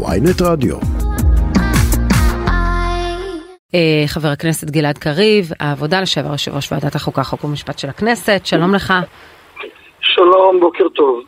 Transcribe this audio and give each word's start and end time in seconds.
ויינט 0.00 0.42
רדיו. 0.42 0.76
אה, 3.74 4.04
חבר 4.06 4.28
הכנסת 4.28 4.70
גלעד 4.70 4.98
קריב, 4.98 5.50
העבודה 5.60 6.00
לשעבר 6.00 6.32
יושב 6.32 6.54
ראש 6.54 6.72
ועדת 6.72 6.94
החוקה, 6.94 7.22
חוק 7.22 7.44
ומשפט 7.44 7.78
של 7.78 7.88
הכנסת, 7.88 8.40
שלום 8.44 8.74
לך. 8.74 8.94
שלום, 10.00 10.60
בוקר 10.60 10.88
טוב. 10.94 11.20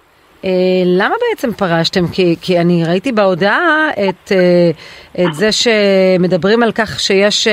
אה, 0.44 0.50
למה 0.86 1.14
בעצם 1.30 1.52
פרשתם? 1.52 2.08
כי, 2.08 2.36
כי 2.40 2.60
אני 2.60 2.84
ראיתי 2.84 3.12
בהודעה 3.12 3.90
את, 4.08 4.32
אה, 4.32 4.70
את 5.24 5.34
זה 5.34 5.48
שמדברים 5.52 6.62
על 6.62 6.72
כך 6.72 7.00
שיש 7.00 7.48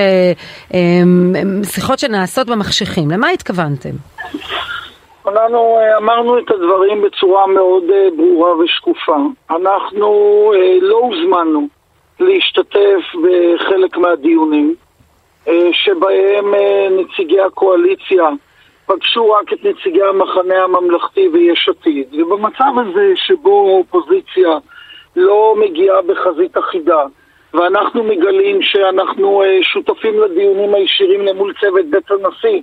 שיחות 1.64 2.00
שנעשות 2.00 2.48
במחשכים. 2.48 3.12
למה 3.12 3.30
התכוונתם? 3.30 3.96
אנחנו 5.28 5.78
אמרנו 5.98 6.40
את 6.40 6.52
הדברים 6.52 7.02
בצורה 7.02 7.48
מאוד 7.48 7.84
ברורה 8.18 8.58
ושקופה. 8.58 9.18
אנחנו 9.50 10.52
לא 10.82 10.98
הוזמנו 10.98 11.68
להשתתף 12.20 13.02
בחלק 13.24 13.98
מהדיונים. 13.98 14.76
אה, 15.48 15.70
שבהם 15.74 16.56
אה, 16.56 16.88
נציגי 16.92 17.42
הקואליציה 17.42 18.30
פגשו 18.86 19.32
רק 19.32 19.54
את 19.54 19.66
נציגי 19.66 20.04
המחנה 20.04 20.64
הממלכתי 20.64 21.28
ויש 21.28 21.70
עתיד. 21.70 22.14
ובמצב 22.14 22.74
הזה 22.78 23.14
שבו 23.16 23.68
האופוזיציה 23.70 24.58
לא 25.16 25.56
מגיעה 25.60 26.02
בחזית 26.02 26.58
אחידה, 26.58 27.04
ואנחנו 27.54 28.04
מגלים 28.04 28.62
שאנחנו 28.62 29.44
אה, 29.44 29.60
שותפים 29.62 30.20
לדיונים 30.20 30.74
הישירים 30.74 31.22
למול 31.22 31.54
צוות 31.60 31.86
בית 31.86 32.12
הנשיא, 32.12 32.62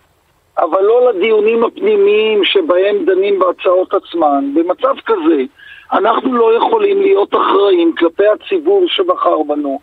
אבל 0.59 0.83
לא 0.83 1.11
לדיונים 1.13 1.65
הפנימיים 1.65 2.45
שבהם 2.45 3.05
דנים 3.05 3.39
בהצעות 3.39 3.95
עצמן. 3.95 4.55
במצב 4.55 4.95
כזה, 5.07 5.43
אנחנו 5.93 6.37
לא 6.37 6.55
יכולים 6.57 7.03
להיות 7.03 7.35
אחראים 7.35 7.95
כלפי 7.99 8.27
הציבור 8.27 8.85
שבחר 8.89 9.43
בנו. 9.43 9.81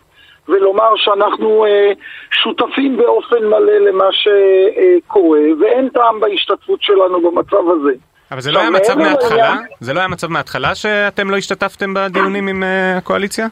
ולומר 0.48 0.96
שאנחנו 0.96 1.64
אה, 1.66 1.92
שותפים 2.30 2.96
באופן 2.96 3.44
מלא 3.46 3.72
למה 3.72 4.04
שקורה, 4.12 5.40
ואין 5.60 5.88
טעם 5.88 6.20
בהשתתפות 6.20 6.82
שלנו 6.82 7.20
במצב 7.20 7.70
הזה. 7.70 7.92
אבל 8.32 8.40
זה 8.40 8.52
לא 8.52 8.58
היה 8.58 8.70
מצב 8.70 8.98
מההתחלה? 8.98 9.56
זה 9.80 9.94
לא 9.94 9.98
היה 9.98 10.08
מצב 10.08 10.30
מההתחלה 10.30 10.74
שאתם 10.74 11.30
לא 11.30 11.36
השתתפתם 11.36 11.94
בדיונים 11.94 12.48
עם 12.48 12.62
אה, 12.62 12.96
הקואליציה? 12.96 13.46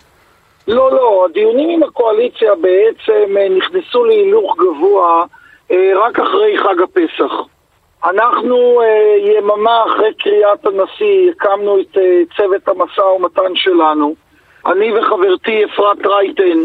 לא, 0.68 0.92
לא, 0.92 1.26
הדיונים 1.30 1.70
עם 1.70 1.82
הקואליציה 1.82 2.54
בעצם 2.54 3.36
אה, 3.36 3.48
נכנסו 3.48 4.04
להילוך 4.04 4.56
גבוה 4.58 5.20
אה, 5.20 5.24
רק 5.72 6.20
אחרי 6.20 6.58
חג 6.58 6.80
הפסח. 6.82 7.32
אנחנו 8.04 8.82
יממה 9.18 9.84
אחרי 9.86 10.14
קריאת 10.14 10.66
הנשיא 10.66 11.30
הקמנו 11.30 11.80
את 11.80 11.98
צוות 12.36 12.68
המשא 12.68 13.00
ומתן 13.00 13.54
שלנו. 13.54 14.14
אני 14.66 14.98
וחברתי 14.98 15.64
אפרת 15.64 16.06
רייטן 16.06 16.58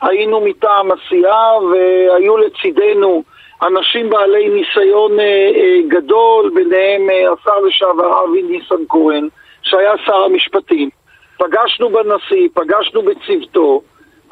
היינו 0.00 0.40
מטעם 0.40 0.90
הסיעה 0.92 1.58
והיו 1.62 2.36
לצידנו 2.36 3.22
אנשים 3.62 4.10
בעלי 4.10 4.48
ניסיון 4.48 5.20
אה, 5.20 5.50
אה, 5.54 5.78
גדול, 5.88 6.50
ביניהם 6.54 7.10
אה, 7.10 7.32
השר 7.32 7.60
לשעבר 7.60 8.24
אבי 8.24 8.42
ניסנקורן, 8.42 9.28
שהיה 9.62 9.92
שר 10.06 10.16
המשפטים. 10.16 10.90
פגשנו 11.38 11.90
בנשיא, 11.90 12.48
פגשנו 12.54 13.02
בצוותו, 13.02 13.82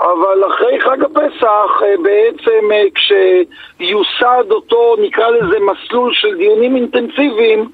אבל 0.03 0.47
אחרי 0.47 0.81
חג 0.81 1.05
הפסח, 1.05 1.71
בעצם 2.03 2.69
כשיוסד 2.95 4.51
אותו, 4.51 4.97
נקרא 4.99 5.29
לזה 5.31 5.57
מסלול 5.61 6.11
של 6.15 6.37
דיונים 6.37 6.77
אינטנסיביים, 6.77 7.71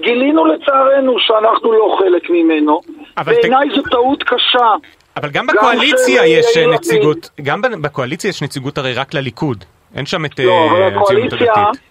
גילינו 0.00 0.44
לצערנו 0.46 1.18
שאנחנו 1.18 1.72
לא 1.72 1.96
חלק 1.98 2.30
ממנו. 2.30 2.80
בעיניי 3.24 3.68
ת... 3.70 3.74
זו 3.74 3.82
טעות 3.90 4.22
קשה. 4.22 4.74
אבל 5.16 5.28
גם 5.30 5.46
בקואליציה 5.46 6.26
יש 6.26 6.56
נציגות, 6.56 7.30
גם 7.42 7.62
בקואליציה 7.82 8.28
יש 8.28 8.42
נציגות 8.42 8.78
הרי 8.78 8.94
רק 8.94 9.14
לליכוד. 9.14 9.64
אין 9.96 10.06
שם 10.06 10.24
את 10.24 10.38
לא, 10.38 10.52
אה, 10.52 10.86
הציונות 10.86 11.32
הדתית. 11.32 11.82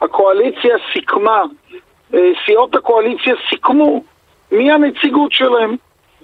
הקואליציה 0.00 0.76
סיכמה, 0.92 1.42
אה, 2.14 2.30
סיעות 2.46 2.74
הקואליציה 2.74 3.34
סיכמו 3.50 4.02
מי 4.52 4.72
הנציגות 4.72 5.32
שלהם. 5.32 5.76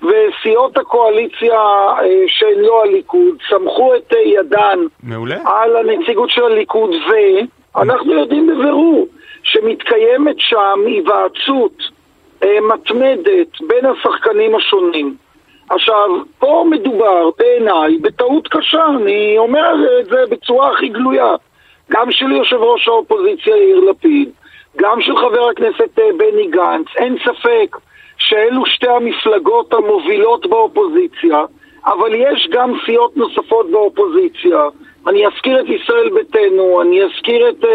וסיעות 0.02 0.78
הקואליציה 0.78 1.58
אה, 1.58 2.24
שהן 2.26 2.58
לא 2.58 2.82
הליכוד 2.82 3.36
סמכו 3.48 3.94
את 3.96 4.12
ידן 4.24 4.78
מעולה. 5.02 5.38
על 5.44 5.76
הנציגות 5.76 6.30
של 6.30 6.44
הליכוד 6.44 6.90
ואנחנו 7.74 8.12
יודעים 8.12 8.46
בבירור 8.46 9.06
שמתקיימת 9.42 10.36
שם 10.38 10.80
היוועצות 10.86 11.82
מתמדת 12.44 13.60
בין 13.68 13.86
השחקנים 13.86 14.54
השונים. 14.54 15.16
עכשיו, 15.70 16.10
פה 16.38 16.64
מדובר 16.70 17.30
בעיניי 17.38 17.98
בטעות 17.98 18.48
קשה, 18.48 18.86
אני 18.86 19.38
אומר 19.38 19.74
את 20.00 20.06
זה 20.06 20.24
בצורה 20.30 20.70
הכי 20.70 20.88
גלויה. 20.88 21.34
גם 21.90 22.10
של 22.10 22.32
יושב 22.32 22.56
ראש 22.56 22.88
האופוזיציה 22.88 23.56
יאיר 23.56 23.80
לפיד, 23.80 24.30
גם 24.76 25.00
של 25.00 25.16
חבר 25.16 25.48
הכנסת 25.48 25.98
אה, 25.98 26.04
בני 26.18 26.46
גנץ, 26.46 26.86
אין 26.96 27.16
ספק 27.24 27.76
שאלו 28.28 28.66
שתי 28.66 28.88
המפלגות 28.88 29.72
המובילות 29.72 30.46
באופוזיציה, 30.46 31.38
אבל 31.86 32.14
יש 32.14 32.48
גם 32.52 32.72
סיעות 32.86 33.16
נוספות 33.16 33.70
באופוזיציה. 33.70 34.58
אני 35.06 35.26
אזכיר 35.26 35.60
את 35.60 35.64
ישראל 35.68 36.10
ביתנו, 36.14 36.82
אני 36.82 37.00
אזכיר 37.04 37.48
את 37.48 37.64
uh, 37.64 37.66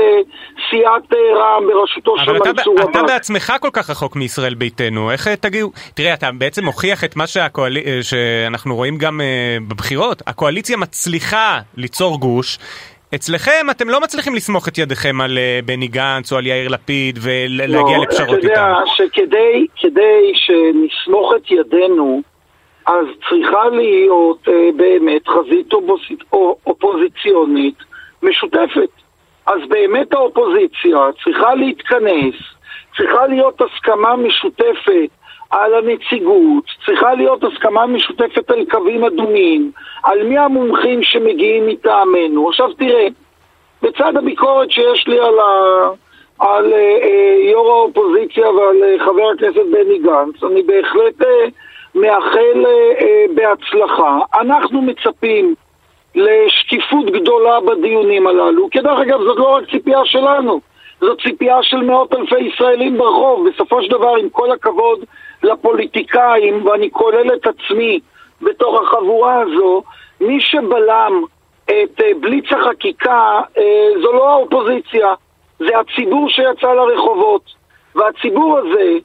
סיעת 0.70 1.14
uh, 1.14 1.38
רע"מ 1.38 1.68
בראשותו 1.68 2.16
של 2.18 2.32
מנסור 2.32 2.50
עבאס. 2.50 2.68
אבל 2.68 2.92
אתה 2.92 3.04
בעצמך 3.04 3.54
כל 3.62 3.70
כך 3.74 3.90
רחוק 3.90 4.16
מישראל 4.16 4.54
ביתנו, 4.54 5.12
איך 5.12 5.28
תגיעו? 5.28 5.72
תראה, 5.94 6.14
אתה 6.14 6.30
בעצם 6.38 6.66
מוכיח 6.66 7.04
את 7.04 7.16
מה 7.16 7.28
שהקואל... 7.28 7.78
שאנחנו 8.02 8.76
רואים 8.76 8.98
גם 8.98 9.22
uh, 9.22 9.64
בבחירות. 9.70 10.22
הקואליציה 10.28 10.78
מצליחה 10.78 11.60
ליצור 11.78 12.20
גוש. 12.20 12.58
אצלכם 13.16 13.68
אתם 13.72 13.90
לא 13.90 14.02
מצליחים 14.02 14.36
לסמוך 14.36 14.68
את 14.68 14.78
ידיכם 14.78 15.22
על 15.22 15.38
uh, 15.38 15.66
בני 15.66 15.88
גנץ 15.88 16.32
או 16.32 16.38
על 16.38 16.48
יאיר 16.48 16.68
לפיד 16.68 17.20
ולהגיע 17.22 17.98
לא, 17.98 18.04
לפשרות 18.04 18.38
איתם. 18.38 18.48
אתה 18.48 18.54
יודע 18.54 18.76
שכדי 18.86 20.34
שנסמוך 20.34 21.34
את 21.36 21.52
ידינו 21.52 22.22
אז 22.88 23.06
צריכה 23.30 23.70
להיות 23.70 24.48
אה, 24.48 24.70
באמת 24.76 25.28
חזית 25.28 25.74
אופוזיציונית 26.68 27.76
משותפת. 28.24 28.90
אז 29.46 29.60
באמת 29.70 30.14
האופוזיציה 30.14 30.98
צריכה 31.24 31.56
להתכנס, 31.56 32.36
צריכה 32.98 33.28
להיות 33.28 33.62
הסכמה 33.62 34.16
משותפת 34.16 35.10
על 35.50 35.74
הנציגות, 35.74 36.64
צריכה 36.86 37.14
להיות 37.14 37.44
הסכמה 37.44 37.86
משותפת 37.86 38.52
על 38.52 38.66
קווים 38.70 39.04
אדומים, 39.04 39.72
על 40.04 40.24
מי 40.24 40.38
המומחים 40.38 41.04
שמגיעים 41.04 41.68
מטעמנו. 41.68 42.50
עכשיו 42.50 42.74
תראה, 42.74 43.08
בצד 43.82 44.18
הביקורת 44.18 44.72
שיש 44.72 45.08
לי 45.08 45.20
על, 45.20 45.40
ה... 45.40 45.90
על 46.40 46.74
אה, 46.74 46.98
אה, 47.04 47.50
יו"ר 47.52 47.70
האופוזיציה 47.70 48.50
ועל 48.50 48.84
אה, 48.84 49.06
חבר 49.06 49.30
הכנסת 49.36 49.66
בני 49.72 50.00
גנץ, 50.00 50.44
אני 50.44 50.64
בהחלט... 50.64 51.22
אה, 51.22 51.48
מאחל 51.98 52.66
אה, 52.66 52.92
אה, 53.02 53.26
בהצלחה. 53.36 54.20
אנחנו 54.42 54.82
מצפים 54.82 55.56
לשקיפות 56.16 57.06
גדולה 57.06 57.60
בדיונים 57.62 58.28
הללו, 58.28 58.70
כי 58.72 58.80
דרך 58.80 59.00
אגב 59.00 59.20
זאת 59.20 59.38
לא 59.38 59.56
רק 59.56 59.72
ציפייה 59.72 60.06
שלנו, 60.06 60.62
זאת 61.02 61.22
ציפייה 61.22 61.64
של 61.64 61.78
מאות 61.78 62.14
אלפי 62.14 62.40
ישראלים 62.40 62.98
ברחוב. 62.98 63.50
בסופו 63.50 63.84
של 63.84 63.92
דבר, 63.92 64.16
עם 64.16 64.30
כל 64.30 64.52
הכבוד 64.52 65.00
לפוליטיקאים, 65.44 66.66
ואני 66.66 66.92
כולל 66.92 67.36
את 67.36 67.48
עצמי 67.48 68.00
בתוך 68.42 68.82
החבורה 68.82 69.42
הזו, 69.42 69.84
מי 70.22 70.42
שבלם 70.42 71.24
את 71.66 72.02
אה, 72.02 72.12
בליץ 72.20 72.46
החקיקה 72.52 73.42
אה, 73.58 73.90
זו 74.02 74.14
לא 74.14 74.30
האופוזיציה, 74.30 75.14
זה 75.60 75.80
הציבור 75.80 76.30
שיצא 76.30 76.74
לרחובות. 76.74 77.42
והציבור 77.96 78.58
הזה 78.58 78.98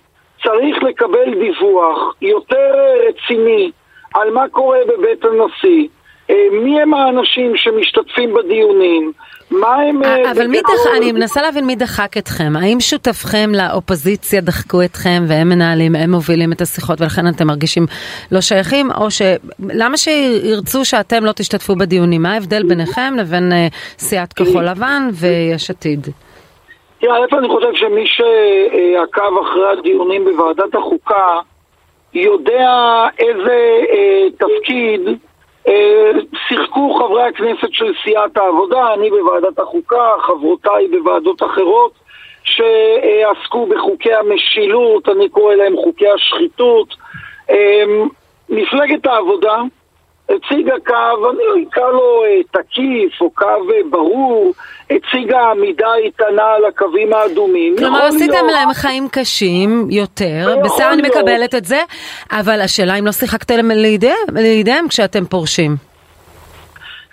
צריך 0.42 0.82
לקבל 0.82 1.34
דיווח 1.34 2.14
יותר 2.20 2.74
רציני 3.08 3.70
על 4.14 4.30
מה 4.30 4.48
קורה 4.48 4.78
בבית 4.88 5.24
הנשיא, 5.24 5.88
אה, 6.30 6.46
מי 6.52 6.80
הם 6.80 6.94
האנשים 6.94 7.56
שמשתתפים 7.56 8.34
בדיונים, 8.34 9.12
מה 9.60 9.76
הם... 9.76 10.04
אה, 10.04 10.30
אבל 10.30 10.46
מי 10.46 10.60
דח... 10.60 10.96
אני 10.96 11.12
מנסה 11.12 11.42
להבין 11.42 11.66
מי 11.66 11.76
דחק 11.76 12.16
אתכם. 12.18 12.52
האם 12.62 12.80
שותפכם 12.80 13.50
לאופוזיציה 13.54 14.40
דחקו 14.40 14.82
אתכם 14.82 15.22
והם 15.28 15.48
מנהלים, 15.48 15.94
הם 15.94 16.10
מובילים 16.10 16.52
את 16.52 16.60
השיחות 16.60 17.00
ולכן 17.00 17.28
אתם 17.28 17.46
מרגישים 17.46 17.86
לא 18.32 18.40
שייכים? 18.40 18.90
או 18.90 19.10
ש... 19.10 19.22
למה 19.74 19.96
שירצו 19.96 20.84
שאתם 20.84 21.24
לא 21.24 21.32
תשתתפו 21.32 21.76
בדיונים? 21.76 22.22
מה 22.22 22.32
ההבדל 22.32 22.62
ביניכם 22.62 23.14
לבין 23.18 23.52
uh, 23.52 23.74
סיעת 23.98 24.32
כחול 24.32 24.64
לבן 24.64 25.08
ויש 25.12 25.70
עתיד? 25.70 26.06
תראה, 27.00 27.24
איפה 27.24 27.38
אני 27.38 27.48
חושב 27.48 27.74
שמי 27.74 28.04
שעקב 28.06 29.38
אחרי 29.42 29.72
הדיונים 29.78 30.24
בוועדת 30.24 30.74
החוקה 30.74 31.40
יודע 32.14 32.70
איזה 33.18 33.80
אה, 33.92 34.24
תפקיד 34.30 35.00
אה, 35.08 35.12
שיחקו 36.48 36.94
חברי 36.94 37.22
הכנסת 37.22 37.72
של 37.72 37.92
סיעת 38.04 38.36
העבודה, 38.36 38.94
אני 38.94 39.10
בוועדת 39.10 39.58
החוקה, 39.58 40.12
חברותיי 40.20 40.88
בוועדות 40.88 41.42
אחרות 41.42 41.92
שעסקו 42.44 43.66
בחוקי 43.66 44.14
המשילות, 44.14 45.08
אני 45.08 45.28
קורא 45.28 45.54
להם 45.54 45.76
חוקי 45.76 46.08
השחיתות. 46.08 46.94
אה, 47.50 47.84
מפלגת 48.48 49.06
העבודה 49.06 49.56
הציגה 50.28 50.74
קו, 50.86 51.30
אני 51.30 51.64
אקרא 51.70 51.90
לו 51.90 52.22
אה, 52.24 52.40
תקיף 52.62 53.20
או 53.20 53.30
קו 53.30 53.44
אה, 53.46 53.90
ברור, 53.90 54.52
הציגה 54.90 55.40
עמידה 55.50 55.94
איתנה 55.94 56.44
על 56.56 56.64
הקווים 56.64 57.12
האדומים. 57.12 57.76
כלומר, 57.78 58.02
עשיתם 58.02 58.32
להיות- 58.32 58.52
להם 58.52 58.72
חיים 58.72 59.08
קשים 59.08 59.86
יותר, 59.90 60.56
בסדר, 60.64 60.92
אני. 60.92 61.02
מקבלת 61.02 61.54
את 61.54 61.64
זה, 61.64 61.80
אבל 62.32 62.60
השאלה 62.60 62.98
אם 62.98 63.06
לא 63.06 63.12
שיחקתם 63.12 63.70
לידיהם- 63.70 64.36
לידיהם 64.36 64.88
כשאתם 64.88 65.24
פורשים. 65.24 65.76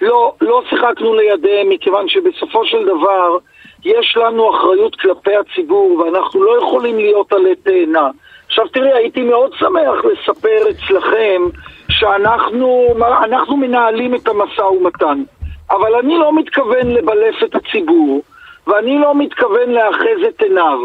לא, 0.02 0.34
לא 0.42 0.62
שיחקנו 0.70 1.14
לידיהם, 1.14 1.70
מכיוון 1.70 2.10
שבסופו 2.10 2.66
של 2.66 2.86
דבר 2.86 3.38
יש 3.86 4.18
לנו 4.18 4.56
אחריות 4.56 4.96
כלפי 4.96 5.32
הציבור, 5.36 5.92
ואנחנו 6.00 6.44
לא 6.44 6.58
יכולים 6.64 6.98
להיות 6.98 7.34
עלי 7.34 7.56
תאנה. 7.56 8.10
עכשיו 8.50 8.68
תראי, 8.68 8.94
הייתי 8.94 9.22
מאוד 9.22 9.52
שמח 9.60 10.06
לספר 10.06 10.70
אצלכם 10.70 11.42
שאנחנו 11.90 12.88
אנחנו 13.24 13.58
מנהלים 13.58 14.16
את 14.16 14.28
המשא 14.28 14.62
ומתן, 14.62 15.24
אבל 15.70 15.96
אני 15.96 16.18
לא 16.18 16.36
מתכוון 16.36 16.88
לבלף 16.88 17.44
את 17.44 17.56
הציבור, 17.56 18.22
ואני 18.68 18.98
לא 19.00 19.16
מתכוון 19.16 19.70
לאחז 19.70 20.28
את 20.30 20.42
עיניו. 20.42 20.80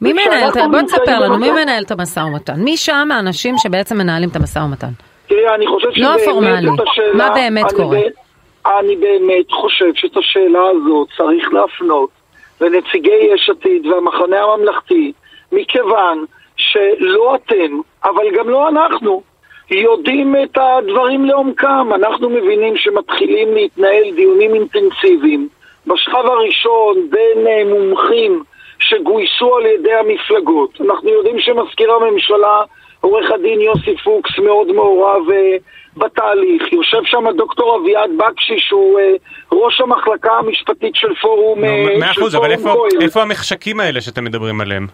מי 0.00 0.12
מנהל, 0.12 0.50
בוא 0.70 0.82
תספר 0.82 1.18
לנו, 1.20 1.38
מי 1.38 1.50
מנהל 1.50 1.82
את 1.82 1.90
המשא 1.90 2.20
ומתן? 2.20 2.60
מי 2.60 2.76
שם 2.76 3.08
האנשים 3.12 3.54
שבעצם 3.58 3.98
מנהלים 3.98 4.28
את 4.28 4.36
המשא 4.36 4.58
ומתן? 4.58 4.90
תראה, 5.26 5.54
אני 5.54 5.66
חושב 5.66 5.88
לא 5.88 5.94
שבאמת 5.94 6.20
הפורמלי. 6.22 6.68
את 6.74 6.88
השאלה... 6.90 7.14
מה 7.14 7.30
באמת 7.34 7.72
קורה? 7.72 7.98
אני 8.78 8.96
באמת 8.96 9.50
חושב 9.50 9.94
שאת 9.94 10.16
השאלה 10.16 10.60
הזאת 10.70 11.08
צריך 11.16 11.52
להפנות 11.52 12.10
לנציגי 12.60 13.28
יש 13.34 13.50
עתיד 13.50 13.86
והמחנה 13.86 14.42
הממלכתי, 14.42 15.12
מכיוון 15.52 16.24
שלא 16.58 17.34
אתם, 17.34 17.80
אבל 18.04 18.24
גם 18.38 18.48
לא 18.48 18.68
אנחנו, 18.68 19.22
יודעים 19.70 20.36
את 20.42 20.58
הדברים 20.58 21.24
לעומקם. 21.24 21.88
אנחנו 21.94 22.30
מבינים 22.30 22.76
שמתחילים 22.76 23.54
להתנהל 23.54 24.14
דיונים 24.16 24.54
אינטנסיביים. 24.54 25.48
בשלב 25.86 26.26
הראשון 26.26 27.10
בין 27.10 27.46
אה, 27.46 27.62
מומחים 27.64 28.42
שגויסו 28.78 29.56
על 29.56 29.66
ידי 29.66 29.94
המפלגות. 29.94 30.80
אנחנו 30.80 31.08
יודעים 31.08 31.40
שמזכיר 31.40 31.92
הממשלה, 31.92 32.62
עורך 33.00 33.30
הדין 33.30 33.60
יוסי 33.60 33.96
פוקס, 34.04 34.38
מאוד 34.38 34.72
מעורב 34.72 35.30
אה, 35.30 35.56
בתהליך. 35.96 36.72
יושב 36.72 37.04
שם 37.04 37.24
דוקטור 37.36 37.80
אביעד 37.82 38.10
בקשי, 38.18 38.58
שהוא 38.58 39.00
אה, 39.00 39.12
ראש 39.52 39.80
המחלקה 39.80 40.32
המשפטית 40.32 40.94
של 40.96 41.14
פורום, 41.20 41.64
אה, 41.64 41.98
מאה 41.98 42.10
אחוז, 42.10 42.36
אבל. 42.36 42.50
איפה 43.00 43.22
המחשקים 43.22 43.80
האלה 43.80 44.00
שאתם 44.00 44.24
מדברים 44.24 44.60
עליהם? 44.60 44.86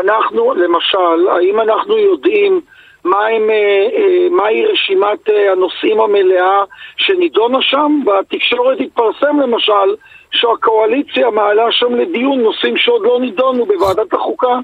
אנחנו, 0.00 0.54
למשל, 0.54 1.28
האם 1.28 1.60
אנחנו 1.60 1.98
יודעים 1.98 2.60
מהם, 3.04 3.50
אה, 3.50 3.88
אה, 3.96 4.28
מהי 4.30 4.66
רשימת 4.66 5.30
אה, 5.30 5.52
הנושאים 5.52 6.00
המלאה 6.00 6.64
שנידונה 6.96 7.58
שם? 7.62 8.00
בתקשורת 8.06 8.80
התפרסם 8.80 9.40
למשל 9.40 9.94
שהקואליציה 10.30 11.30
מעלה 11.30 11.64
שם 11.70 11.94
לדיון 11.94 12.40
נושאים 12.40 12.76
שעוד 12.76 13.02
לא 13.02 13.20
נידונו 13.20 13.66
בוועדת 13.66 14.14
החוקה, 14.14 14.58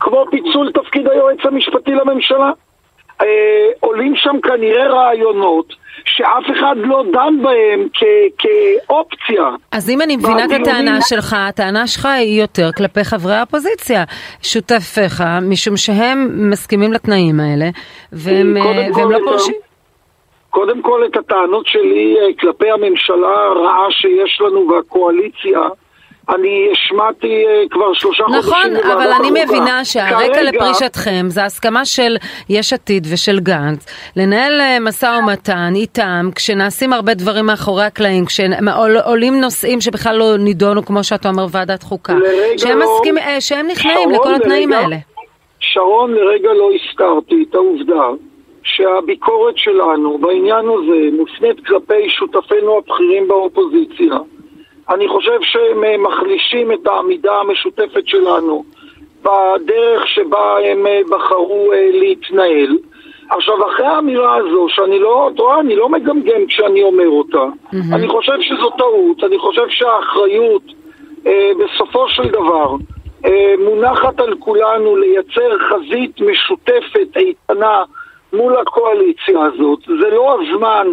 כמו 0.00 0.24
פיצול 0.30 0.72
תפקיד 0.72 1.08
היועץ 1.08 1.38
המשפטי 1.44 1.90
לממשלה. 1.90 2.50
אה, 3.22 3.26
עולים 3.80 4.12
שם 4.16 4.40
כנראה 4.42 4.88
רעיונות 4.88 5.66
שאף 6.04 6.44
אחד 6.58 6.74
לא 6.76 7.02
דן 7.12 7.42
בהם 7.42 7.88
כ- 7.94 8.34
כאופציה. 8.38 9.44
אז 9.72 9.90
אם 9.90 10.00
אני 10.02 10.16
מבינה 10.16 10.44
את 10.44 10.50
הטענה 10.60 11.00
שלך, 11.00 11.36
הטענה 11.48 11.86
שלך 11.86 12.06
היא 12.06 12.40
יותר 12.40 12.70
כלפי 12.76 13.04
חברי 13.04 13.34
האופוזיציה, 13.34 14.04
שותפיך, 14.42 15.22
משום 15.42 15.76
שהם 15.76 16.50
מסכימים 16.50 16.92
לתנאים 16.92 17.40
האלה, 17.40 17.66
והם, 18.12 18.56
קודם 18.62 18.78
אה, 18.78 18.88
והם 18.94 19.10
לא 19.10 19.18
פורשים. 19.24 19.54
קודם 20.50 20.82
כל 20.82 21.02
את 21.06 21.16
הטענות 21.16 21.66
שלי 21.66 22.16
אה, 22.20 22.26
כלפי 22.40 22.70
הממשלה 22.70 23.36
הרעה 23.50 23.86
שיש 23.90 24.40
לנו 24.40 24.68
והקואליציה, 24.70 25.60
אני 26.28 26.68
השמעתי 26.72 27.26
אה, 27.46 27.62
כבר 27.70 27.92
שלושה 27.94 28.24
נכון, 28.24 28.40
חודשים 28.42 28.72
בוועדת 28.74 28.92
אבל 28.96 29.12
אני. 29.12 29.44
מבינה 29.44 29.84
שהרקע 29.84 30.18
כרגע- 30.34 30.42
לפרישתכם 30.42 31.26
זה 31.28 31.44
הסכמה 31.44 31.84
של 31.84 32.16
יש 32.48 32.72
עתיד 32.72 33.06
ושל 33.12 33.40
גנץ 33.40 33.86
לנהל 34.16 34.60
אה, 34.60 34.76
משא 34.80 35.18
ומתן 35.22 35.72
איתם 35.74 36.28
כשנעשים 36.34 36.92
הרבה 36.92 37.14
דברים 37.14 37.46
מאחורי 37.46 37.84
הקלעים, 37.84 38.24
כשעולים 38.26 39.40
נושאים 39.40 39.80
שבכלל 39.80 40.16
לא 40.16 40.36
נידונו 40.38 40.84
כמו 40.84 41.04
שאתה 41.04 41.28
אומר 41.28 41.46
ועדת 41.50 41.82
חוקה, 41.82 42.12
שהם, 42.58 42.78
לא- 42.78 42.84
מסכים, 42.96 43.18
אה, 43.18 43.40
שהם 43.40 43.66
נכנעים 43.66 43.98
שרון, 43.98 44.12
לכל 44.14 44.34
התנאים 44.34 44.70
לרגע- 44.70 44.80
האלה. 44.82 44.96
שרון, 45.60 46.12
לרגע 46.14 46.48
לא 46.52 46.70
הזכרתי 46.74 47.44
את 47.50 47.54
העובדה 47.54 48.02
שהביקורת 48.62 49.54
שלנו 49.58 50.18
בעניין 50.18 50.64
הזה 50.68 51.16
מופנית 51.16 51.66
כלפי 51.66 52.08
שותפינו 52.08 52.78
הבכירים 52.78 53.28
באופוזיציה. 53.28 54.14
אני 54.90 55.08
חושב 55.08 55.38
שהם 55.42 55.84
אה, 55.84 55.96
מחלישים 55.98 56.72
את 56.72 56.86
העמידה 56.86 57.40
המשותפת 57.40 58.06
שלנו 58.06 58.64
בדרך 59.22 60.08
שבה 60.08 60.56
הם 60.64 60.86
אה, 60.86 61.00
בחרו 61.10 61.72
אה, 61.72 61.90
להתנהל. 61.92 62.76
עכשיו, 63.30 63.54
אחרי 63.70 63.86
האמירה 63.86 64.36
הזו, 64.36 64.66
שאני 64.68 64.98
לא, 64.98 65.30
את 65.34 65.38
רואה, 65.38 65.60
אני 65.60 65.76
לא 65.76 65.88
מגמגם 65.88 66.46
כשאני 66.48 66.82
אומר 66.82 67.08
אותה, 67.08 67.44
אני 67.92 68.08
חושב 68.08 68.40
שזו 68.40 68.70
טעות, 68.70 69.24
אני 69.24 69.38
חושב 69.38 69.68
שהאחריות 69.68 70.62
אה, 71.26 71.50
בסופו 71.58 72.08
של 72.08 72.28
דבר 72.28 72.76
אה, 73.26 73.54
מונחת 73.58 74.20
על 74.20 74.34
כולנו 74.38 74.96
לייצר 74.96 75.58
חזית 75.58 76.20
משותפת 76.20 77.16
איתנה 77.16 77.82
מול 78.32 78.56
הקואליציה 78.56 79.40
הזאת. 79.40 79.78
זה 79.86 80.10
לא 80.10 80.38
הזמן 80.42 80.86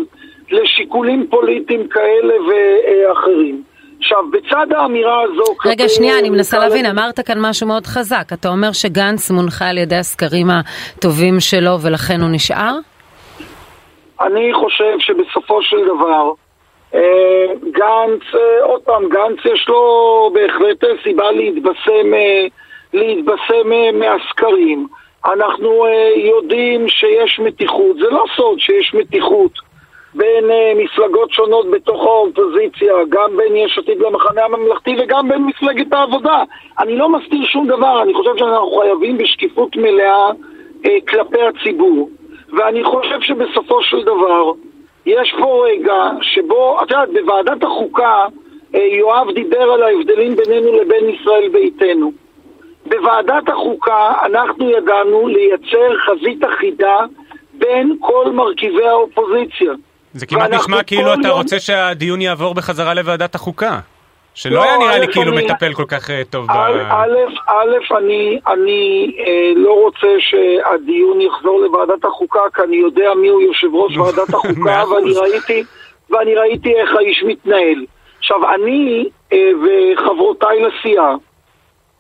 לשיקולים 0.52 1.28
פוליטיים 1.30 1.88
כאלה 1.88 2.34
ואחרים. 2.48 3.64
עכשיו, 4.02 4.18
בצד 4.32 4.68
האמירה 4.76 5.22
הזו... 5.22 5.44
רגע, 5.66 5.90
שנייה, 5.90 6.20
אני 6.20 6.30
מנסה 6.30 6.60
להבין, 6.60 6.86
אמרת 6.86 7.20
כאן 7.20 7.38
משהו 7.40 7.68
מאוד 7.68 7.86
חזק. 7.86 8.34
אתה 8.34 8.50
אומר 8.50 8.72
שגנץ 8.72 9.32
מונחה 9.32 9.66
על 9.66 9.78
ידי 9.78 9.96
הסקרים 9.96 10.48
הטובים 10.50 11.40
שלו 11.40 11.82
ולכן 11.82 12.22
הוא 12.22 12.30
נשאר? 12.32 12.74
אני 14.22 14.54
חושב 14.54 14.96
שבסופו 15.00 15.62
של 15.62 15.78
דבר, 15.86 16.32
אה, 16.96 17.46
גנץ, 17.72 18.24
אה, 18.36 18.64
עוד 18.64 18.82
פעם, 18.82 19.10
גנץ 19.10 19.40
יש 19.54 19.66
לו 19.68 19.84
בהחלט 20.34 20.84
סיבה 21.04 21.32
להתבשם, 21.32 22.14
אה, 22.14 22.46
להתבשם 22.94 23.72
אה, 23.74 23.92
מהסקרים. 23.92 24.88
אנחנו 25.26 25.86
אה, 25.86 26.12
יודעים 26.16 26.90
שיש 26.90 27.40
מתיחות, 27.40 27.98
זה 27.98 28.10
לא 28.10 28.24
סוד 28.36 28.60
שיש 28.60 28.94
מתיחות 28.94 29.71
בין 30.16 30.52
אה, 30.52 30.74
מפלגות 30.76 31.32
שונות 31.32 31.72
בתוך 31.72 32.04
האופוזיציה, 32.06 32.94
גם 33.10 33.38
בין 33.38 33.56
יש 33.56 33.78
עתיד 33.78 34.00
למחנה 34.00 34.46
הממלכתי 34.46 34.96
וגם 35.00 35.30
בין 35.30 35.44
מפלגת 35.44 35.94
העבודה. 35.94 36.44
אני 36.80 36.98
לא 36.98 37.10
מסתיר 37.10 37.46
שום 37.46 37.68
דבר, 37.68 38.02
אני 38.02 38.14
חושב 38.14 38.32
שאנחנו 38.38 38.72
חייבים 38.72 39.18
בשקיפות 39.18 39.76
מלאה 39.76 40.32
אה, 40.86 40.98
כלפי 41.08 41.42
הציבור. 41.42 42.10
ואני 42.58 42.84
חושב 42.84 43.22
שבסופו 43.22 43.84
של 43.84 44.04
דבר 44.04 44.52
יש 45.06 45.36
פה 45.40 45.66
רגע 45.68 46.10
שבו, 46.22 46.78
את 46.84 46.92
יודעת, 46.92 47.10
בוועדת 47.14 47.64
החוקה 47.64 48.26
אה, 48.76 48.80
יואב 48.80 49.32
דיבר 49.32 49.72
על 49.72 49.84
ההבדלים 49.84 50.36
בינינו 50.36 50.72
לבין 50.82 51.10
ישראל 51.10 51.50
ביתנו. 51.50 52.12
בוועדת 52.86 53.50
החוקה 53.50 54.14
אנחנו 54.26 54.70
ידענו 54.70 55.28
לייצר 55.28 55.98
חזית 55.98 56.46
אחידה 56.46 56.98
בין 57.54 57.98
כל 58.00 58.32
מרכיבי 58.32 58.88
האופוזיציה. 58.88 59.74
זה 60.14 60.26
כמעט 60.26 60.42
ואנחנו 60.42 60.58
נשמע 60.64 60.84
כאילו 60.84 61.14
אתה 61.14 61.28
יום- 61.28 61.38
רוצה 61.38 61.60
שהדיון 61.60 62.22
יעבור 62.22 62.54
בחזרה 62.54 62.94
לוועדת 62.94 63.36
החוקה. 63.36 63.80
שלא 64.34 64.56
לא, 64.56 64.64
היה 64.64 64.78
נראה 64.78 64.98
לי 65.00 65.08
כאילו 65.14 65.32
אני- 65.38 65.46
מטפל 65.46 65.74
כל 65.74 65.86
כך 65.88 66.10
אה, 66.10 66.22
טוב 66.30 66.48
ב... 66.48 66.52
א', 66.52 67.16
א', 67.48 67.96
אני, 67.98 68.40
אני 68.48 69.12
אה, 69.20 69.52
לא 69.56 69.74
רוצה 69.74 70.08
שהדיון 70.20 71.22
יחזור 71.22 71.60
לוועדת 71.62 72.06
החוקה, 72.06 72.40
כי 72.56 72.62
אני 72.62 72.76
יודע 72.76 73.14
מיהו 73.22 73.42
יושב 73.42 73.68
ראש 73.76 73.98
ועדת 73.98 74.30
החוקה. 74.34 74.84
ואני 74.90 75.12
ראיתי, 75.14 75.64
ואני 76.10 76.36
ראיתי 76.36 76.74
איך 76.74 76.90
האיש 76.96 77.24
מתנהל. 77.28 77.86
עכשיו, 78.20 78.54
אני 78.56 79.10
אה, 79.34 79.52
וחברותיי 79.62 80.58
לסיעה, 80.64 81.16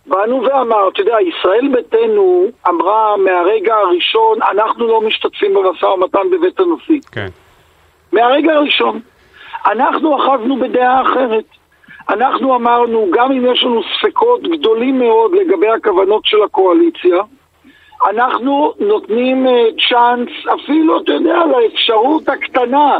באנו 0.06 0.44
ואמר, 0.44 0.90
אתה 0.94 1.02
יודע, 1.02 1.16
ישראל 1.22 1.68
ביתנו 1.74 2.48
אמרה 2.68 3.18
מהרגע 3.18 3.76
הראשון, 3.76 4.40
אנחנו 4.52 4.88
לא 4.88 5.02
משתתפים 5.02 5.54
במשא 5.54 5.86
ומתן 5.86 6.20
בבית 6.32 6.60
הנשיא. 6.60 7.00
כן. 7.12 7.28
מהרגע 8.14 8.54
הראשון. 8.54 9.00
אנחנו 9.66 10.18
אחזנו 10.18 10.56
בדעה 10.60 11.02
אחרת. 11.02 11.44
אנחנו 12.10 12.56
אמרנו, 12.56 13.08
גם 13.12 13.32
אם 13.32 13.46
יש 13.52 13.64
לנו 13.64 13.82
ספקות 13.98 14.42
גדולים 14.42 15.00
מאוד 15.00 15.32
לגבי 15.34 15.68
הכוונות 15.70 16.26
של 16.26 16.44
הקואליציה, 16.44 17.18
אנחנו 18.10 18.74
נותנים 18.80 19.48
אה, 19.48 19.64
צ'אנס, 19.90 20.30
אפילו, 20.54 21.02
אתה 21.02 21.12
יודע, 21.14 21.40
לאפשרות 21.46 22.30
הקטנה 22.30 23.00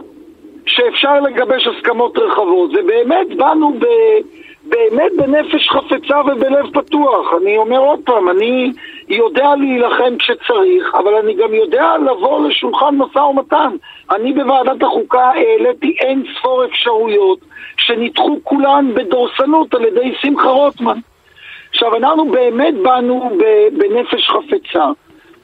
שאפשר 0.66 1.20
לגבש 1.20 1.68
הסכמות 1.68 2.18
רחבות. 2.18 2.72
ובאמת 2.74 3.28
באנו 3.38 3.74
ב, 3.80 3.86
באמת 4.64 5.12
בנפש 5.18 5.70
חפצה 5.70 6.22
ובלב 6.22 6.72
פתוח. 6.74 7.34
אני 7.42 7.58
אומר 7.58 7.78
עוד 7.78 8.00
פעם, 8.06 8.30
אני 8.30 8.72
יודע 9.10 9.56
להילחם 9.56 10.18
כשצריך, 10.20 10.96
אבל 10.96 11.16
אני 11.16 11.34
גם 11.34 11.54
יודע 11.54 11.94
לבוא 12.06 12.48
לשולחן 12.48 12.96
משא 12.96 13.20
ומתן. 13.20 13.76
אני 14.12 14.34
בוועדת 14.34 14.84
החוקה 14.84 15.32
העליתי 15.36 15.96
אין 16.00 16.24
ספור 16.38 16.66
אפשרויות 16.66 17.40
שנדחו 17.78 18.40
כולן 18.44 18.94
בדורסנות 18.94 19.74
על 19.74 19.86
ידי 19.86 20.14
שמחה 20.22 20.50
רוטמן. 20.50 21.00
עכשיו, 21.70 21.96
אנחנו 21.96 22.32
באמת 22.32 22.74
באנו 22.84 23.32
בנפש 23.78 24.30
חפצה. 24.30 24.86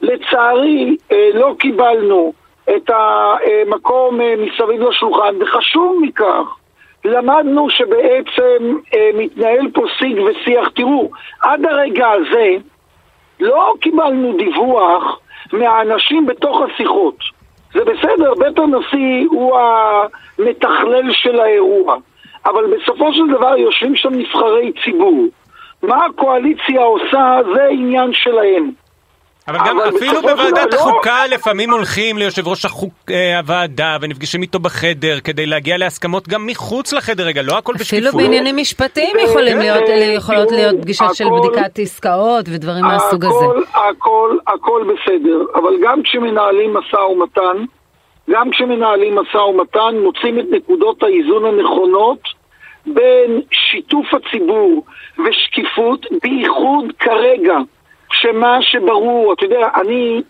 לצערי, 0.02 0.96
אה, 1.12 1.30
לא 1.34 1.54
קיבלנו 1.58 2.32
את 2.76 2.90
המקום 2.90 4.20
אה, 4.20 4.34
מסביב 4.38 4.82
לשולחן, 4.82 5.34
וחשוב 5.40 5.98
מכך, 6.02 6.56
למדנו 7.04 7.70
שבעצם 7.70 8.76
אה, 8.94 9.10
מתנהל 9.14 9.70
פה 9.74 9.82
שיג 9.98 10.18
ושיח. 10.20 10.68
תראו, 10.68 11.10
עד 11.42 11.66
הרגע 11.66 12.08
הזה 12.08 12.56
לא 13.40 13.74
קיבלנו 13.80 14.36
דיווח 14.36 15.18
מהאנשים 15.52 16.26
בתוך 16.26 16.60
השיחות. 16.60 17.14
זה 17.74 17.80
בסדר, 17.84 18.34
בית 18.34 18.58
הנשיא 18.58 19.26
הוא 19.30 19.58
המתכלל 19.58 21.12
של 21.12 21.40
האירוע, 21.40 21.96
אבל 22.46 22.76
בסופו 22.76 23.12
של 23.12 23.26
דבר 23.28 23.56
יושבים 23.56 23.96
שם 23.96 24.12
נבחרי 24.12 24.72
ציבור. 24.84 25.26
מה 25.82 26.06
הקואליציה 26.06 26.82
עושה 26.82 27.38
זה 27.54 27.64
עניין 27.70 28.12
שלהם. 28.12 28.70
אבל 29.48 29.58
גם 29.66 29.80
אפילו 29.80 30.22
בוועדת 30.22 30.74
לא- 30.74 30.78
החוקה 30.78 31.26
לפעמים 31.26 31.70
הולכים 31.70 32.18
ליושב 32.18 32.48
ראש 32.48 32.66
אה, 33.10 33.38
הוועדה 33.38 33.96
ונפגשים 34.00 34.42
איתו 34.42 34.58
בחדר 34.58 35.20
כדי 35.20 35.46
להגיע 35.46 35.76
להסכמות 35.78 36.28
גם 36.28 36.46
מחוץ 36.46 36.92
לחדר, 36.92 37.24
רגע, 37.26 37.42
לא 37.42 37.58
הכל 37.58 37.74
בשקיפות. 37.78 38.08
אפילו 38.08 38.24
בעניינים 38.24 38.56
משפטיים 38.56 39.16
יכולים 39.24 39.58
להיות, 39.58 39.84
יכולות 40.16 40.52
להיות 40.52 40.76
פגישות 40.82 41.14
של 41.14 41.24
בדיקת 41.38 41.78
עסקאות 41.78 42.46
ודברים 42.48 42.84
מהסוג 42.84 43.24
הזה. 43.24 43.44
הכל, 43.74 44.36
הכל 44.46 44.82
בסדר, 44.92 45.44
אבל 45.54 45.72
גם 45.82 46.02
כשמנהלים 46.02 46.74
משא 46.74 46.96
ומתן, 46.96 47.64
גם 48.30 48.50
כשמנהלים 48.50 49.14
משא 49.18 49.36
ומתן 49.36 49.94
מוצאים 50.02 50.38
את 50.38 50.44
נקודות 50.50 51.02
האיזון 51.02 51.44
הנכונות 51.44 52.20
בין 52.86 53.40
שיתוף 53.50 54.06
הציבור 54.14 54.84
ושקיפות, 55.26 56.06
בייחוד 56.22 56.84
כרגע. 56.98 57.56
שמה 58.20 58.58
שברור, 58.60 59.32
אתה 59.32 59.44
יודע, 59.44 59.68
אני 59.80 60.22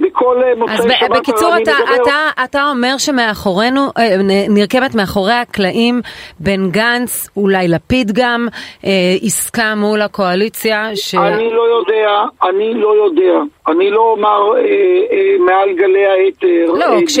בכל 0.00 0.42
אה, 0.44 0.54
מוצאי 0.56 0.76
שבת... 0.76 1.10
אז 1.10 1.18
בקיצור, 1.18 1.50
אתה, 1.62 1.72
מדבר... 1.72 2.02
אתה, 2.02 2.42
אתה 2.44 2.70
אומר 2.70 2.98
שמאחורינו, 2.98 3.80
אה, 3.98 4.16
נרקמת 4.48 4.94
מאחורי 4.94 5.32
הקלעים 5.32 6.00
בין 6.40 6.70
גנץ, 6.70 7.28
אולי 7.36 7.68
לפיד 7.68 8.12
גם, 8.14 8.48
אה, 8.84 8.90
עסקה 9.22 9.74
מול 9.74 10.02
הקואליציה 10.02 10.90
ש... 10.94 11.14
אני 11.14 11.50
לא 11.50 11.62
יודע, 11.62 12.24
אני 12.42 12.74
לא 12.74 12.94
יודע. 13.04 13.40
אני 13.68 13.90
לא 13.90 14.00
אומר 14.00 14.56
אה, 14.56 14.60
אה, 14.60 15.36
מעל 15.38 15.72
גלי 15.72 16.06
האתר 16.06 16.72
לא, 16.72 16.84
אה, 16.84 17.06
כש... 17.06 17.18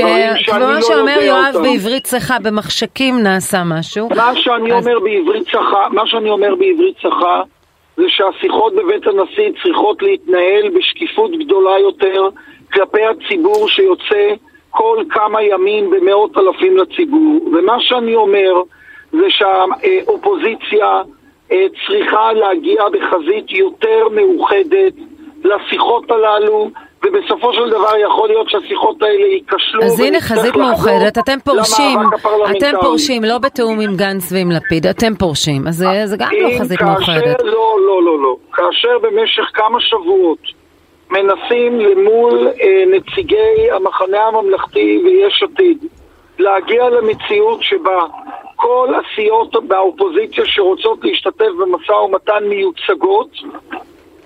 לא 0.48 0.80
שאומר 0.80 1.18
יואב 1.22 1.54
אותם. 1.54 1.62
בעברית 1.62 2.04
צחה, 2.04 2.36
במחשכים 2.42 3.18
נעשה 3.22 3.62
משהו. 3.64 4.08
מה 4.16 4.32
שאני 4.34 4.72
אז... 4.72 4.86
אומר 4.86 4.98
בעברית 5.00 5.48
צחה, 5.48 5.88
מה 5.90 6.02
שאני 6.06 6.30
אומר 6.30 6.54
בעברית 6.54 6.96
צחה, 7.02 7.42
זה 8.00 8.06
שהשיחות 8.08 8.74
בבית 8.74 9.06
הנשיא 9.06 9.50
צריכות 9.62 10.02
להתנהל 10.02 10.68
בשקיפות 10.68 11.30
גדולה 11.30 11.78
יותר 11.78 12.28
כלפי 12.72 13.02
הציבור 13.04 13.68
שיוצא 13.68 14.34
כל 14.70 15.04
כמה 15.10 15.42
ימים 15.42 15.90
במאות 15.90 16.38
אלפים 16.38 16.76
לציבור. 16.76 17.48
ומה 17.52 17.80
שאני 17.80 18.14
אומר 18.14 18.62
זה 19.12 19.26
שהאופוזיציה 19.28 21.02
אה, 21.52 21.66
צריכה 21.86 22.32
להגיע 22.32 22.82
בחזית 22.88 23.50
יותר 23.50 24.08
מאוחדת 24.08 24.92
לשיחות 25.44 26.10
הללו, 26.10 26.70
ובסופו 27.04 27.52
של 27.52 27.70
דבר 27.70 27.96
יכול 27.96 28.28
להיות 28.28 28.50
שהשיחות 28.50 29.02
האלה 29.02 29.26
ייכשלו. 29.26 29.82
אז 29.82 30.00
הנה 30.00 30.20
חזית 30.20 30.56
מאוחדת, 30.56 31.18
אתם 31.18 31.38
פורשים, 31.44 31.98
אתם 32.56 32.70
פורשים, 32.80 33.24
לא 33.24 33.38
בתיאום 33.38 33.80
עם 33.80 33.96
גנץ 33.96 34.32
ועם 34.32 34.50
לפיד, 34.50 34.86
אתם 34.86 35.14
פורשים, 35.14 35.68
אז 35.68 35.84
זה 36.04 36.16
גם 36.16 36.30
לא 36.40 36.48
חזית 36.60 36.82
מאוחדת. 36.82 37.40
לא, 37.42 37.76
לא, 37.86 38.02
לא, 38.02 38.22
לא. 38.22 38.36
כאשר 38.52 38.98
במשך 39.02 39.42
כמה 39.54 39.80
שבועות 39.80 40.38
מנסים 41.10 41.80
למול 41.80 42.48
אה, 42.48 42.84
נציגי 42.86 43.70
המחנה 43.70 44.26
הממלכתי 44.26 45.00
ויש 45.04 45.42
עתיד 45.42 45.84
להגיע 46.38 46.88
למציאות 46.88 47.62
שבה 47.62 48.04
כל 48.56 48.88
הסיעות 48.94 49.64
באופוזיציה 49.68 50.44
שרוצות 50.46 50.98
להשתתף 51.02 51.50
במשא 51.58 51.92
ומתן 51.92 52.44
מיוצגות 52.48 53.30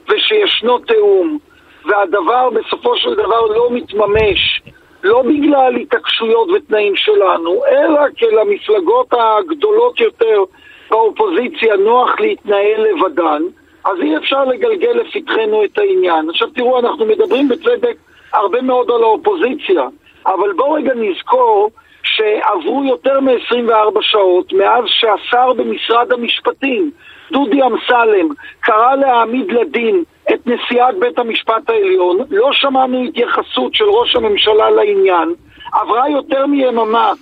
ושישנו 0.08 0.78
תיאום 0.78 1.38
והדבר 1.86 2.50
בסופו 2.50 2.96
של 2.96 3.14
דבר 3.14 3.46
לא 3.46 3.68
מתממש 3.70 4.62
לא 5.04 5.22
בגלל 5.22 5.76
התעקשויות 5.76 6.48
ותנאים 6.50 6.96
שלנו, 6.96 7.62
אלא 7.70 8.00
כי 8.16 8.24
למפלגות 8.26 9.06
הגדולות 9.12 10.00
יותר 10.00 10.44
באופוזיציה 10.90 11.76
נוח 11.76 12.20
להתנהל 12.20 12.86
לבדן, 12.86 13.42
אז 13.84 14.00
אי 14.02 14.16
אפשר 14.16 14.44
לגלגל 14.44 14.90
לפתחנו 14.90 15.64
את 15.64 15.78
העניין. 15.78 16.30
עכשיו 16.30 16.48
תראו, 16.50 16.78
אנחנו 16.78 17.06
מדברים 17.06 17.48
בצדק 17.48 17.96
הרבה 18.32 18.62
מאוד 18.62 18.90
על 18.90 19.02
האופוזיציה, 19.02 19.82
אבל 20.26 20.52
בואו 20.52 20.72
רגע 20.72 20.94
נזכור 20.94 21.70
שעברו 22.02 22.84
יותר 22.84 23.20
מ-24 23.20 23.98
שעות 24.00 24.52
מאז 24.52 24.84
שהשר 24.86 25.52
במשרד 25.52 26.12
המשפטים, 26.12 26.90
דודי 27.32 27.62
אמסלם, 27.62 28.28
קרא 28.60 28.94
להעמיד 28.94 29.52
לדין 29.52 30.04
את 30.30 30.46
נשיאת 30.46 30.98
בית 30.98 31.18
המשפט 31.18 31.70
העליון, 31.70 32.18
לא 32.30 32.52
שמענו 32.52 33.04
התייחסות 33.04 33.74
של 33.74 33.84
ראש 33.84 34.16
הממשלה 34.16 34.70
לעניין, 34.70 35.34
עברה 35.72 36.08
יותר 36.08 36.46
מיממה 36.46 37.12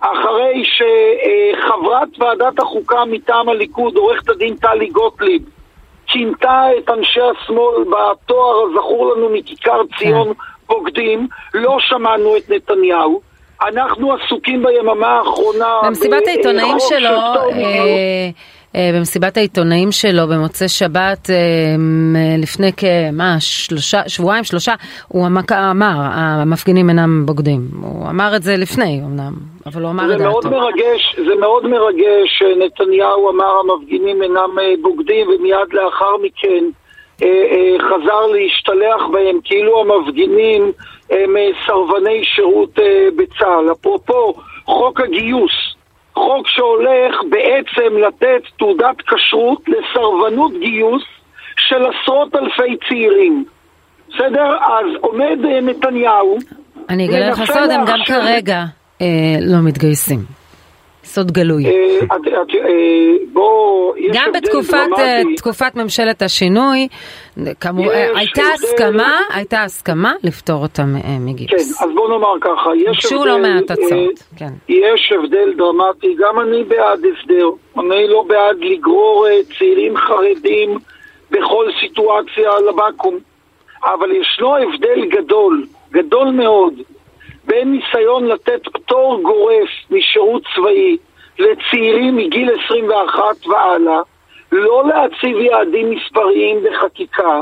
אחרי 0.00 0.62
שחברת 0.64 2.08
ועדת 2.18 2.58
החוקה 2.58 3.04
מטעם 3.04 3.48
הליכוד, 3.48 3.96
עורכת 3.96 4.28
הדין 4.28 4.56
טלי 4.56 4.86
גוטליב, 4.86 5.42
כינתה 6.06 6.62
את 6.78 6.90
אנשי 6.90 7.20
השמאל 7.20 7.84
בתואר 7.84 8.62
הזכור 8.62 9.14
לנו 9.14 9.28
מכיכר 9.28 9.80
ציון 9.98 10.28
כן. 10.28 10.40
בוגדים, 10.66 11.28
לא 11.54 11.76
שמענו 11.80 12.36
את 12.36 12.50
נתניהו. 12.50 13.20
אנחנו 13.62 14.12
עסוקים 14.14 14.62
ביממה 14.62 15.06
האחרונה... 15.06 15.80
במסיבת 15.84 16.26
העיתונאים 16.26 16.76
שלו... 16.78 17.10
אה, 18.76 18.90
במסיבת 18.94 19.36
העיתונאים 19.36 19.92
שלו 19.92 20.28
במוצאי 20.28 20.68
שבת 20.68 21.30
אה, 21.30 21.36
לפני 22.38 22.72
כמה, 22.72 23.36
שלושה, 23.40 24.08
שבועיים, 24.08 24.44
שלושה, 24.44 24.74
הוא 25.08 25.26
אמר, 25.26 25.92
המפגינים 26.12 26.88
אינם 26.88 27.22
בוגדים. 27.26 27.60
הוא 27.82 28.08
אמר 28.08 28.36
את 28.36 28.42
זה 28.42 28.56
לפני 28.56 29.00
אמנם, 29.04 29.32
אבל 29.66 29.82
הוא 29.82 29.90
אמר 29.90 30.04
את 30.04 30.18
דעתו. 30.18 30.24
מאוד 30.24 30.46
מרגש, 30.46 31.16
זה 31.16 31.34
מאוד 31.40 31.66
מרגש 31.66 32.38
שנתניהו 32.38 33.30
אמר 33.30 33.60
המפגינים 33.60 34.22
אינם 34.22 34.58
אה, 34.60 34.72
בוגדים, 34.82 35.28
ומיד 35.28 35.72
לאחר 35.72 36.16
מכן 36.22 36.64
חזר 37.78 38.26
להשתלח 38.26 39.02
בהם 39.12 39.38
כאילו 39.44 39.80
המפגינים 39.80 40.72
הם 41.10 41.36
סרבני 41.66 42.24
שירות 42.24 42.78
בצה"ל. 43.16 43.72
אפרופו 43.72 44.34
חוק 44.64 45.00
הגיוס, 45.00 45.52
חוק 46.26 46.48
שהולך 46.48 47.14
בעצם 47.30 47.98
לתת 47.98 48.42
תעודת 48.58 48.96
כשרות 49.00 49.62
לסרבנות 49.68 50.52
גיוס 50.60 51.02
של 51.56 51.82
עשרות 51.86 52.36
אלפי 52.36 52.76
צעירים. 52.88 53.44
בסדר? 54.08 54.56
אז 54.56 54.86
עומד 55.00 55.38
אה, 55.44 55.60
נתניהו... 55.60 56.38
אני 56.88 57.06
אגלה 57.08 57.30
לך 57.30 57.44
סוד, 57.44 57.70
הם 57.70 57.84
גם 57.86 57.98
כרגע 58.06 58.64
אה, 59.00 59.06
לא 59.40 59.58
מתגייסים. 59.64 60.39
סוד 61.14 61.32
גלוי. 61.32 61.66
אה, 61.66 61.72
אה, 61.72 62.80
גם 64.14 64.32
בתקופת 65.34 65.76
ממשלת 65.76 66.22
השינוי, 66.22 66.88
הייתה 68.14 68.42
הסכמה, 68.54 69.20
הייתה 69.34 69.62
הסכמה 69.62 70.12
לפתור 70.22 70.62
אותם 70.62 70.94
מגיוס. 71.20 71.50
כן, 71.50 71.84
אז 71.84 71.90
בוא 71.94 72.08
נאמר 72.08 72.34
ככה, 72.40 72.70
יש 72.76 73.12
הבדל, 73.12 73.26
לא 73.26 73.38
מעט 73.38 73.70
הצעות, 73.70 74.22
כן. 74.36 74.52
יש 74.68 75.12
הבדל 75.18 75.52
דרמטי, 75.56 76.14
גם 76.18 76.40
אני 76.40 76.64
בעד 76.64 76.98
הסדר, 76.98 77.48
אני 77.78 78.08
לא 78.08 78.24
בעד 78.28 78.56
לגרור 78.60 79.26
צעירים 79.58 79.96
חרדים 79.96 80.78
בכל 81.30 81.66
סיטואציה 81.80 82.50
לבקו"ם, 82.68 83.18
אבל 83.84 84.12
ישנו 84.12 84.56
הבדל 84.56 85.04
גדול, 85.08 85.66
גדול 85.92 86.30
מאוד, 86.30 86.74
בין 87.44 87.72
ניסיון 87.72 88.26
לתת 88.26 88.68
פטור 88.72 89.20
גורף 89.22 89.68
משירות 89.90 90.42
צבאי 90.54 90.96
לצעירים 91.38 92.16
מגיל 92.16 92.50
21 92.64 93.46
והלאה, 93.46 94.00
לא 94.52 94.82
להציב 94.86 95.36
יעדים 95.36 95.90
מספריים 95.90 96.64
בחקיקה, 96.64 97.40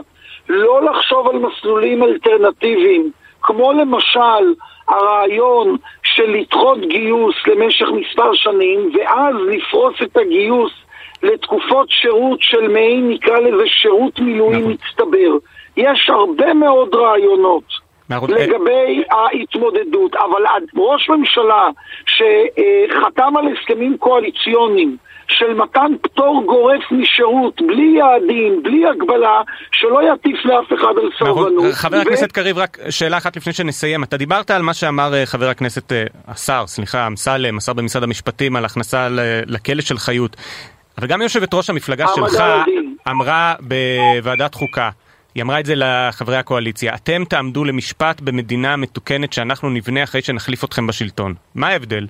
לא 0.49 0.83
לחשוב 0.83 1.28
על 1.28 1.38
מסלולים 1.38 2.02
אלטרנטיביים, 2.02 3.11
כמו 3.43 3.73
למשל 3.73 4.55
הרעיון 4.88 5.76
של 6.02 6.31
לדחות 6.31 6.81
גיוס 6.81 7.35
למשך 7.47 7.87
מספר 7.93 8.35
שנים, 8.35 8.90
ואז 8.95 9.35
לפרוס 9.47 9.95
את 10.02 10.17
הגיוס 10.17 10.73
לתקופות 11.23 11.90
שירות 11.90 12.38
של 12.43 12.69
מעין, 12.69 13.11
נקרא 13.11 13.38
לזה 13.38 13.64
שירות 13.67 14.21
מילואים 14.21 14.61
נכון. 14.61 14.73
מצטבר. 14.73 15.37
יש 15.76 16.11
הרבה 16.11 16.55
מאוד 16.55 16.95
רעיונות. 16.95 17.77
לגבי 18.11 19.03
ההתמודדות, 19.11 20.15
אבל 20.15 20.43
ראש 20.77 21.09
ממשלה 21.09 21.69
שחתם 22.07 23.37
על 23.37 23.45
הסכמים 23.53 23.97
קואליציוניים 23.99 24.97
של 25.29 25.55
מתן 25.55 25.93
פטור 26.03 26.43
גורף 26.47 26.83
משירות, 26.91 27.62
בלי 27.62 27.99
יעדים, 27.99 28.62
בלי 28.62 28.87
הגבלה, 28.87 29.43
שלא 29.73 30.12
יטיף 30.12 30.45
לאף 30.45 30.73
אחד 30.81 30.93
על 31.03 31.11
סרבנות. 31.19 31.73
חבר 31.73 31.97
ו- 31.97 32.00
הכנסת 32.00 32.33
קריב, 32.33 32.59
רק 32.59 32.79
שאלה 32.91 33.17
אחת 33.17 33.37
לפני 33.37 33.53
שנסיים. 33.53 34.03
אתה 34.03 34.17
דיברת 34.17 34.50
על 34.50 34.62
מה 34.62 34.75
שאמר 34.75 35.15
אה, 35.15 35.27
חבר 35.27 35.49
הכנסת, 35.49 35.93
אה, 35.93 36.05
השר, 36.29 36.65
סליחה, 36.67 37.07
אמסלם, 37.07 37.59
השר 37.59 37.73
במשרד 37.73 38.03
המשפטים, 38.03 38.57
על 38.57 38.65
הכנסה 38.65 39.09
לכלא 39.47 39.81
של 39.81 39.99
חיות. 39.99 40.37
אבל 40.99 41.07
גם 41.07 41.23
יושבת 41.23 41.55
ראש 41.55 41.71
המפלגה 41.71 42.07
העמדה 42.07 42.31
שלך. 42.31 42.43
אמרה 43.11 43.55
בוועדת 43.61 44.55
חוקה, 44.55 44.91
היא 45.38 45.42
אמרה 45.42 45.61
את 45.61 45.66
זה 45.66 45.75
לחברי 45.76 46.37
הקואליציה, 46.37 46.95
אתם 46.95 47.25
תעמדו 47.25 47.64
למשפט 47.64 48.21
במדינה 48.21 48.76
מתוקנת 48.76 49.33
שאנחנו 49.33 49.71
נבנה 49.71 50.02
אחרי 50.02 50.23
שנחליף 50.23 50.64
אתכם 50.64 50.87
בשלטון. 50.87 51.35
מה 51.54 51.68
ההבדל? 51.68 52.07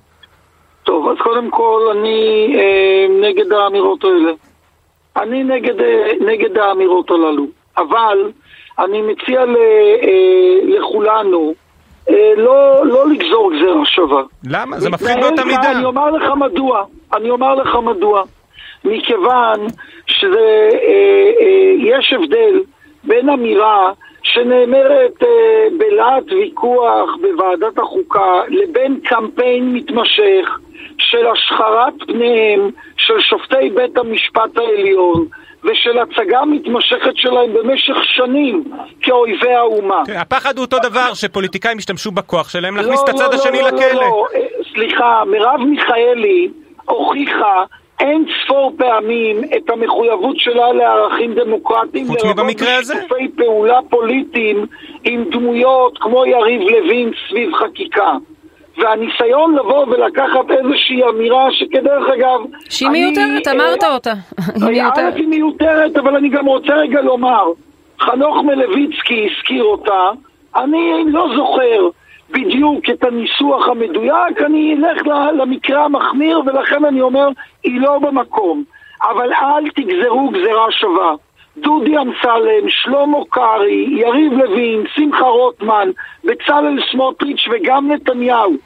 טוב, 0.82 1.08
אז 1.08 1.16
קודם 1.22 1.50
כל 1.50 1.80
אני 1.92 2.54
אה, 2.58 3.06
נגד 3.20 3.52
האמירות 3.52 4.04
האלה. 4.04 4.32
אני 5.16 5.44
נגד, 5.44 5.80
אה, 5.80 6.12
נגד 6.20 6.58
האמירות 6.58 7.10
הללו. 7.10 7.46
אבל 7.76 8.32
אני 8.78 9.02
מציע 9.02 9.44
ל, 9.44 9.56
אה, 10.02 10.78
לכולנו 10.78 11.54
אה, 12.10 12.32
לא, 12.36 12.86
לא 12.86 13.08
לגזור 13.10 13.52
גזירה 13.54 13.86
שווה. 13.86 14.22
למה? 14.44 14.80
זה 14.80 14.90
מפחיד 14.90 15.16
באותה 15.20 15.44
מידה. 15.44 15.70
אני 15.70 15.84
אומר 15.84 16.10
לך 16.10 16.24
מדוע. 16.36 16.84
אני 17.16 17.30
אומר 17.30 17.54
לך 17.54 17.74
מדוע. 17.74 18.22
מכיוון 18.84 19.66
שזה, 20.06 20.68
אה, 20.72 21.92
אה, 21.92 22.16
הבדל 22.16 22.60
בין 23.08 23.28
אמירה 23.28 23.92
שנאמרת 24.22 25.22
אה, 25.22 25.66
בלהט 25.78 26.32
ויכוח 26.32 27.10
בוועדת 27.20 27.78
החוקה 27.78 28.40
לבין 28.48 29.00
קמפיין 29.04 29.72
מתמשך 29.72 30.58
של 30.98 31.26
השחרת 31.26 31.94
פניהם 32.06 32.70
של 32.96 33.20
שופטי 33.20 33.70
בית 33.74 33.98
המשפט 33.98 34.56
העליון 34.56 35.26
ושל 35.64 35.98
הצגה 35.98 36.44
מתמשכת 36.44 37.16
שלהם 37.16 37.52
במשך 37.52 37.96
שנים 38.02 38.64
כאויבי 39.02 39.54
האומה. 39.54 40.02
כן, 40.06 40.16
הפחד 40.16 40.56
הוא 40.56 40.64
אותו 40.64 40.78
דבר, 40.78 41.14
שפוליטיקאים 41.14 41.78
ישתמשו 41.78 42.10
בכוח 42.10 42.48
שלהם 42.48 42.76
להכניס 42.76 43.00
לא, 43.00 43.04
את 43.04 43.08
הצד 43.08 43.34
לא, 43.34 43.38
השני 43.38 43.58
לא, 43.62 43.70
לא, 43.70 43.76
לכלא. 43.76 43.92
לא, 43.92 44.26
אה, 44.34 44.40
סליחה, 44.74 45.22
מרב 45.26 45.60
מיכאלי 45.60 46.48
הוכיחה 46.84 47.64
אין 48.00 48.24
ספור 48.44 48.72
פעמים 48.76 49.44
את 49.56 49.70
המחויבות 49.70 50.38
שלה 50.38 50.72
לערכים 50.72 51.34
דמוקרטיים, 51.34 52.06
חוץ 52.06 52.24
לרבות 52.24 52.44
מבמקרה 52.44 52.76
הזה. 52.76 52.94
בשיתופי 52.94 53.28
פעולה 53.36 53.78
פוליטיים 53.90 54.66
עם 55.04 55.24
דמויות 55.30 55.98
כמו 55.98 56.26
יריב 56.26 56.60
לוין 56.60 57.10
סביב 57.28 57.54
חקיקה. 57.54 58.12
והניסיון 58.78 59.54
לבוא 59.54 59.86
ולקחת 59.86 60.50
איזושהי 60.50 61.04
אמירה 61.08 61.52
שכדרך 61.52 62.08
אגב... 62.08 62.40
שהיא 62.68 62.88
אני, 62.88 63.04
מיותרת, 63.04 63.48
אה, 63.48 63.52
אמרת 63.52 63.84
אותה. 63.84 64.12
היא 64.54 64.64
א', 64.64 64.68
מיותרת. 64.70 65.16
היא 65.16 65.26
מיותרת, 65.28 65.96
אבל 65.96 66.16
אני 66.16 66.28
גם 66.28 66.46
רוצה 66.46 66.74
רגע 66.74 67.00
לומר, 67.00 67.44
חנוך 68.00 68.36
מלביצקי 68.44 69.28
הזכיר 69.30 69.64
אותה, 69.64 70.10
אני 70.56 71.04
לא 71.06 71.26
זוכר 71.36 71.88
בדיוק 72.30 72.90
את 72.90 73.04
הניסוח 73.04 73.68
המדויק, 73.68 74.42
אני 74.46 74.76
אלך 74.78 75.06
למקרה 75.32 75.84
המחמיר 75.84 76.42
ולכן 76.46 76.84
אני 76.84 77.00
אומר, 77.00 77.28
היא 77.64 77.80
לא 77.80 77.98
במקום. 77.98 78.64
אבל 79.02 79.32
אל 79.32 79.70
תגזרו 79.70 80.30
גזרה 80.30 80.70
שווה. 80.70 81.14
דודי 81.56 81.98
אמסלם, 81.98 82.68
שלמה 82.68 83.18
קרעי, 83.28 83.86
יריב 83.90 84.32
לוין, 84.32 84.84
שמחה 84.94 85.24
רוטמן, 85.24 85.90
בצלאל 86.24 86.78
סמוטריץ' 86.90 87.48
וגם 87.50 87.92
נתניהו. 87.92 88.56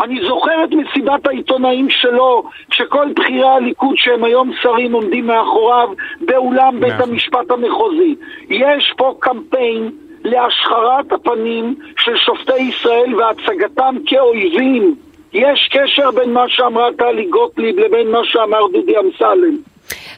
אני 0.00 0.20
זוכר 0.26 0.64
את 0.64 0.70
מסיבת 0.70 1.26
העיתונאים 1.26 1.90
שלו, 1.90 2.42
כשכל 2.70 3.12
בכירי 3.16 3.48
הליכוד 3.48 3.96
שהם 3.96 4.24
היום 4.24 4.50
שרים 4.62 4.92
עומדים 4.92 5.26
מאחוריו 5.26 5.88
באולם 6.20 6.80
בית 6.80 6.92
נכון. 6.92 7.10
המשפט 7.10 7.50
המחוזי. 7.50 8.14
יש 8.48 8.92
פה 8.96 9.14
קמפיין 9.20 9.90
להשחרת 10.24 11.12
הפנים 11.12 11.74
של 11.98 12.16
שופטי 12.16 12.62
ישראל 12.62 13.14
והצגתם 13.14 13.94
כאויבים. 14.06 14.94
יש 15.32 15.68
קשר 15.72 16.10
בין 16.10 16.32
מה 16.32 16.44
שאמרה 16.48 16.88
טלי 16.98 17.26
גוטליב 17.30 17.78
לבין 17.78 18.10
מה 18.10 18.18
שאמר 18.24 18.60
דודי 18.72 18.92
אמסלם. 18.98 19.56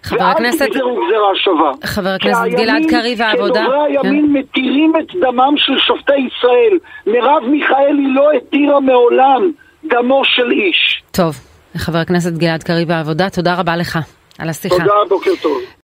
חבר 0.03 0.25
הכנסת, 0.25 0.61
ואל 0.61 0.69
תגזרו 0.69 0.95
גזירה 1.07 1.29
שווה. 1.35 1.73
חבר 1.85 2.09
הכנסת 2.09 2.41
גלעד 2.51 2.69
הימין- 2.77 2.91
קריב 2.91 3.21
והעבודה, 3.21 3.61
כי 3.61 3.67
דוברי 3.67 3.97
כן. 4.03 4.07
הימין 4.07 4.33
מתירים 4.33 4.93
את 5.01 5.15
דמם 5.15 5.55
של 5.57 5.79
שופטי 5.79 6.13
ישראל. 6.17 6.79
מרב 7.07 7.43
מיכאלי 7.49 8.15
לא 8.15 8.31
התירה 8.33 8.81
מעולם 8.81 9.51
דמו 9.85 10.23
של 10.25 10.51
איש. 10.51 11.03
טוב, 11.11 11.35
חבר 11.77 11.99
הכנסת 11.99 12.33
גלעד 12.33 12.63
קריב 12.63 12.91
והעבודה, 12.91 13.31
תודה 13.31 13.55
רבה 13.55 13.77
לך 13.77 13.99
על 14.39 14.49
השיחה. 14.49 14.77
תודה, 14.77 14.95
בוקר 15.09 15.31
טוב. 15.43 15.59